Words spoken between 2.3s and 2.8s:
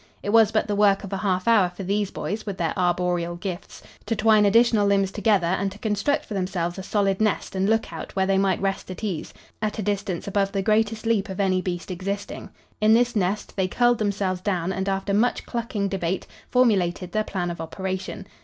with their